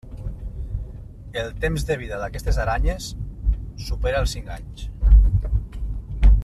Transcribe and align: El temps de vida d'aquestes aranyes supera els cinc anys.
El 1.41 1.51
temps 1.65 1.85
de 1.89 1.97
vida 2.03 2.19
d'aquestes 2.23 2.59
aranyes 2.65 3.11
supera 3.89 4.25
els 4.25 4.37
cinc 4.37 4.53
anys. 4.59 4.87